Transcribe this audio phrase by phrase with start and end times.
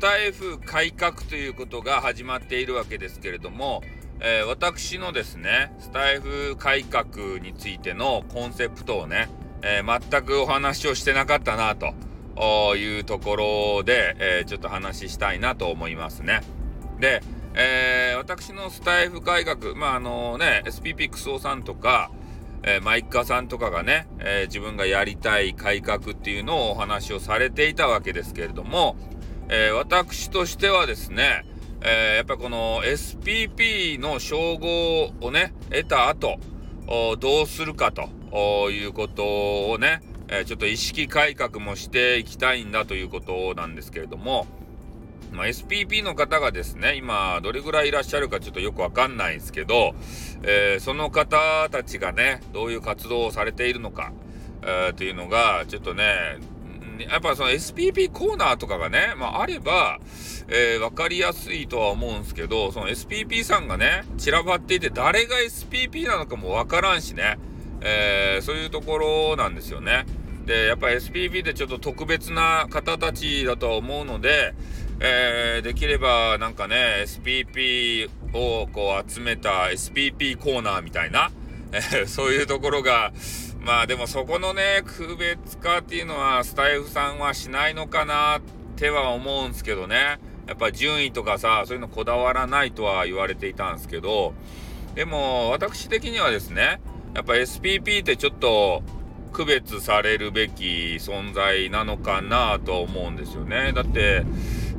[0.00, 3.82] タイフ改革ということが始まっているわけですけれども、
[4.20, 9.28] えー、私のですね、スタイフ改革についてのコンセプトをね、
[9.60, 16.40] えー、全くお話をしてなかったなというところで、えー、ちょっと話したいなと思いますね。
[16.98, 17.22] で、
[17.52, 22.10] え私のスタイフ改革、まああのね、SPP クソさんとか、
[22.62, 28.96] えー、マイカさんとかがね、えー、自分がやりたい改革っていうのをお話をされていたわけですけれども、
[29.52, 31.44] えー、私としてはですね、
[31.82, 36.38] えやっぱこの SPP の称号をね、得た後、
[37.18, 44.46] どうするかということをね、えちょっと意識改革もしていきたいんだということなんですけれども、
[45.32, 49.94] まあ、SPP の方がですね、今、どれぐらいいらっしゃるかちょっとよくわかんないんですけど、
[50.44, 54.12] えー、その方たちがね、どういう活動をされているのか、
[54.62, 56.38] えー、というのが、ちょっとね、
[57.04, 60.00] やっぱその SPP コーナーとかがね、まあ、あれば、
[60.48, 67.38] えー、分かりやすいとは思うんですけど、その SPP さんがね、散らばっていて、誰が SPP なのかも分からんしね、
[67.82, 70.06] えー、そういうところなんですよね。
[70.46, 74.54] で、やっぱ SPP ってちょっと特別な方たちだとは思うので、
[75.00, 81.30] えー、できればなんかね、SPP をこう集めた SPP コーナーみたいな、
[81.72, 83.12] えー、そういうところが、
[83.60, 88.40] まあでもそこのね、区別化っていうのはスタイフさんはしないのかなっ
[88.76, 90.18] ては思うんすけどね。
[90.46, 94.34] やっぱ順位とかさ、そういうのこだわらないとは言われていたんですけど、
[94.94, 96.80] でも私的にはですね、
[97.14, 98.82] やっぱ SPP ってちょっと
[99.32, 103.72] 区別されるべき存在なのかなと思うんですよね。
[103.72, 104.24] だって、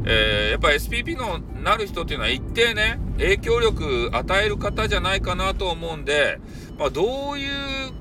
[0.05, 6.39] えー、やっぱ SPP のなる人っていうのは一定ね、影響力与える方じゃないかなと思うんで、
[6.77, 8.00] まあ、どういう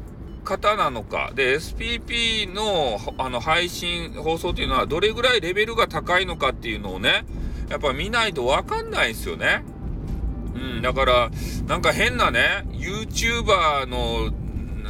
[0.50, 1.30] 方なのか。
[1.34, 7.24] で、SPP のあの配信、放送っていうのはどれぐらいレベルが高いのかっていうのをね、
[7.68, 9.62] やっぱ見ないとわかんないんですよね。
[10.56, 11.30] うん、だから、
[11.68, 14.32] なんか変なね、YouTuber の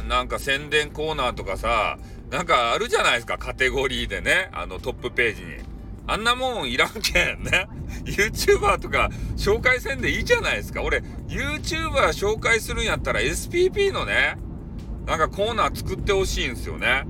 [0.07, 1.99] なんか宣伝コーナーとかさ、
[2.31, 5.47] なんかあるじゃないですか、カテゴリーでね、あのトップページに。
[6.07, 7.67] あんなもんいらんけんね。
[8.05, 10.81] YouTuber とか紹介せんでいいじゃないですか。
[10.81, 14.37] 俺、YouTuber 紹介するんやったら SPP のね、
[15.11, 17.05] なんかコーナー作ってほしいんですよね。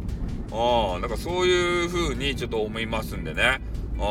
[0.51, 3.61] うん、なんかそういう風にちょっと思いますんでね。
[3.93, 4.01] うん、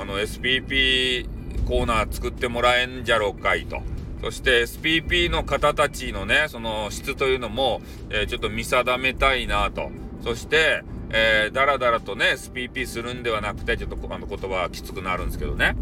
[0.00, 1.28] あの SPP
[1.66, 3.82] コーナー作ってもらえんじゃろうかいと。
[4.22, 9.90] そして SPP の方たちのね、その質というのも、えー、ちょっと見定めたいなと。
[10.22, 15.76] そして、えー、だらだらとね、SPP するんではなくて、ちょっとあの言葉はきつくなるんですけどね。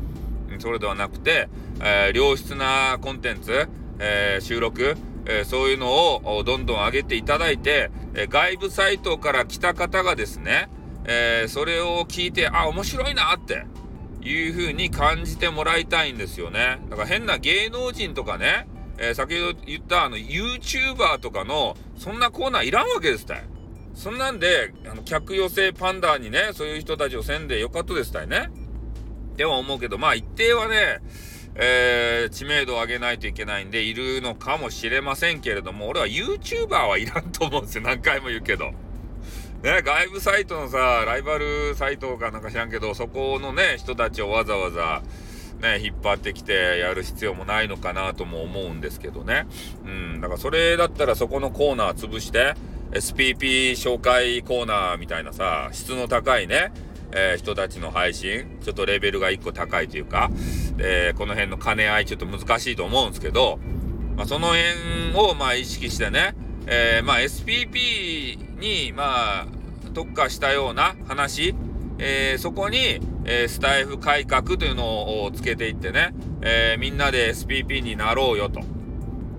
[0.58, 1.48] それではなくて、
[1.80, 3.68] えー、良質なコンテンツ、
[4.00, 4.96] えー、収録、
[5.26, 10.68] えー、そういうのをどんどん上げていただいて、え外部サイトから来た方がですね、
[11.04, 13.66] えそれを聞いて、あ、面白いなって
[14.22, 16.80] いう風に感じてもらいたいんですよね。
[16.88, 18.66] だから変な芸能人とかね、
[18.98, 23.44] え先ほど言ったあの YouTuber とかのそんなコーナーいらんわけですたい。
[23.94, 28.50] そんなんで、あの、客寄せパンダにね、そういう人たちをせんでよかったですたいね。
[29.36, 31.00] では思うけど、まあ一定はね、
[31.54, 37.82] えー、知名度を上げないといけないんで、いるのかもしれませんけれども、俺は YouTuber はいらんと思うんですよ。
[37.84, 38.72] 何回も言うけど。
[39.62, 45.02] ね、外部サイトのさ、ライバルサイトかなんか知らんけど、そこのね、人たちをわざわざ、
[45.60, 49.46] ね、引っ張ってきてやる必要もないのかなとも思うんですけどね。
[49.84, 52.54] うん、だからそれだったらそこのコーナー潰して、
[52.90, 56.72] SPP 紹介コーナーみたいなさ、質の高いね、
[57.14, 60.30] えー、人たちの配信、ちょっとレベルが1個高いというか、
[60.78, 63.58] えー、この辺の兼ね合いちょっと難しいと思うんですけど、
[64.16, 66.34] まあ、その辺をまあ意識してね、
[66.66, 69.46] えー、まあ SPP にまあ
[69.94, 71.54] 特化したような話、
[71.98, 78.60] えー、そこに、えー、スタイフ改革というのをつけていってね、えー、みんなで SPP になろうよと。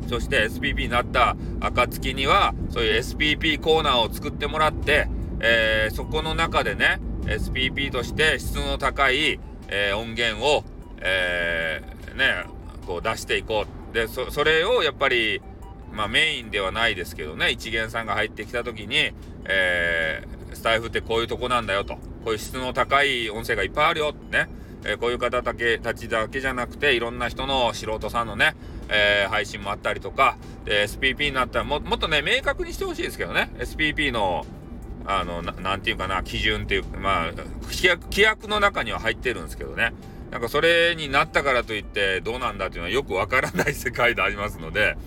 [0.08, 5.08] そして SPP になった暁には、そういう SPP コーナーを作ってもらって、
[5.40, 9.40] えー、そこの中でね、SPP として質の高い、
[9.70, 10.64] えー、音源を、
[11.00, 12.46] えー、ね、
[12.86, 13.94] こう出していこう。
[13.94, 15.42] で、そ、それをやっぱり、
[15.92, 19.14] まあメインではないですけどね、一元さんが入ってきた時に、
[19.46, 21.96] えー、スタイフってこういうとこなんだよと。
[22.24, 24.50] こういう質の高い音声がいっぱいあるよってね。
[24.86, 28.56] えー、こういう方だけ、たちだけじゃなくて、いろんな人の素人さんのね、
[28.90, 33.52] えー、配信もあったりとか、で、SPP になったらも、もっとね、明確にしてほしいですけどね。
[33.58, 34.46] SPP の、
[35.06, 37.32] あの、なていうかな、基準っていう、まあ、
[37.64, 39.94] 規約、規約の中には入ってるんですけどね。
[40.32, 44.98] なんかそれになったからといってどうなんだっていうのはよくわからない世界でありますので、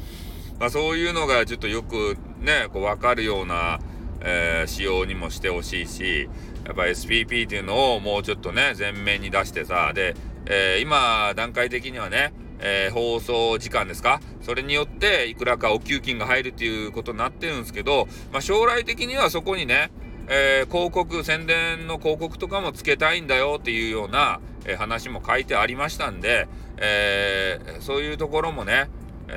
[0.60, 3.80] まあそういうのがちょっとよくね、こうわかるような、
[4.20, 6.28] えー、仕様にもしてほしいし、
[6.64, 10.14] やっぱ SPP っていうのをもうちょっとね、前面に出してさ、で、
[10.46, 14.20] えー、今、段階的にはね、えー、放送時間ですか？
[14.42, 19.90] それによっていくらかお給金が入るっていうことになってるんですけど、まあ、将来的にはそこにね、
[20.28, 26.48] えー、広告、宣伝の広告とかもつけたいんだよっていうような、えー、話も書いてありましたんで、
[26.78, 28.88] えー、そういうところもね、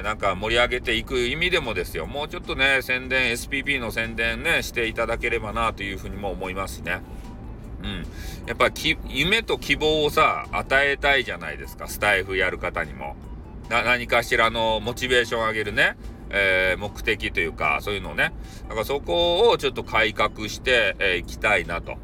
[0.04, 7.02] なんか盛り上げていく意味でもですよ、もうちょっとね、宣伝、SPP の宣伝ね、していただければなというふうにも思いますしね。
[7.90, 8.48] うん。
[8.48, 13.16] やっぱき、夢と希望をさ、与えたいじゃないですか、スタイフやる方にも。
[13.70, 15.96] な、何かしらのモチベーション上げるね、
[16.30, 18.34] えー、目的というか、そういうのをね、
[18.68, 21.98] だからそこをちょっと改革してい、えー、きたいなと。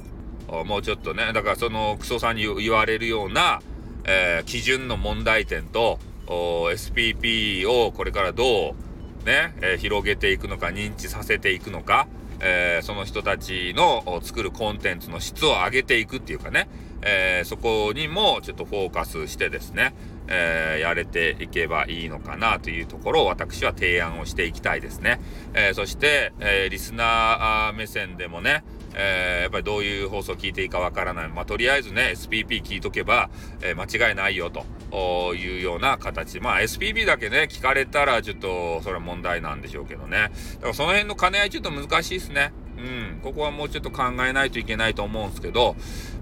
[0.66, 3.62] もうちょっとね、だからそのクソさんに言われるような、
[4.04, 8.76] えー、基準の問題点と、SPP をこれからど
[9.24, 12.08] うね、えー、広げていくのか、認知させていくのか、
[12.40, 16.68] えー、その人たちの作るコンテンツの質を上げていくっていうかね、
[17.02, 19.94] えー、そこにもちょっとフォーカスしてですね、
[20.28, 25.20] えー、やれていけばいいのかなというところを私は提案をしていきたいですね。
[25.54, 28.64] えそして、えリスナー目線でもね、
[28.98, 31.30] えー、やっぱりどういう放送を聞いていいかわからない。
[31.30, 33.30] まあ、とりあえずね、SPP 聞いとけば、
[33.62, 36.40] えー、間違いないよというような形。
[36.40, 40.32] まあ、SPP だけね、聞かれたらちょっと、それは問題なんでしょうけどね。
[40.56, 42.54] だからその辺の兼ね合いちょっと難しいですね。
[42.78, 45.76] うん、ここはもうちょっと考えないといけないと思うんですけど、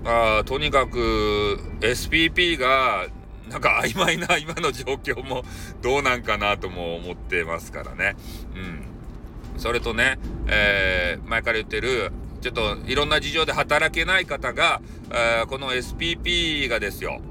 [0.06, 3.08] あとにかく SPP が
[3.50, 5.44] なんか曖昧な今の状況も
[5.82, 8.16] どうなんかなとも思ってますからね。
[8.56, 9.60] うん。
[9.60, 10.18] それとね、
[10.48, 12.12] えー、前から言ってる
[12.44, 14.82] ちょっといろんな事情で働けない方が、
[15.12, 17.22] えー、この SPP がですよ、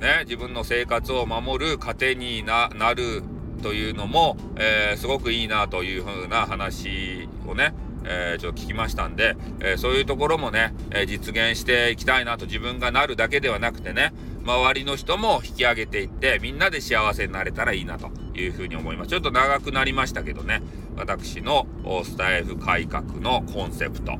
[0.00, 3.22] ね、自分の生活を守る糧になる
[3.62, 7.72] というのも、えー、すごくいいなというふうな話をね、
[8.04, 14.12] えー、ちょっと聞きましたんで、えー、そういうところもね、え、実現していきたいなと自分がなるだけではなくてね、
[14.44, 19.10] 周りの人も引き上げていって、みんなで幸せになれたらいいなというふうに思います。
[19.10, 20.62] ちょっと長くなりましたけどね、
[20.96, 21.66] 私の
[22.02, 24.18] スタイフ改革のコンセプト。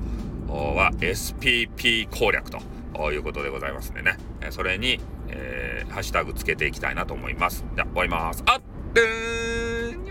[0.52, 2.58] は SPP 攻略と
[3.12, 4.16] いうことでございますんでね、
[4.50, 7.64] それに、えー、ハッシュタグつけていきたいなと思います。
[7.74, 8.42] じゃ終わります。
[8.46, 8.60] あっ
[8.94, 10.08] でーん